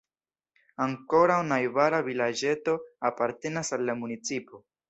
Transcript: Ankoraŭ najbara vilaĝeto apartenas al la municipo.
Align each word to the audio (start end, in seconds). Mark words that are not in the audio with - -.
Ankoraŭ 0.85 1.35
najbara 1.51 2.01
vilaĝeto 2.09 2.77
apartenas 3.13 3.73
al 3.79 3.89
la 3.93 4.01
municipo. 4.05 4.65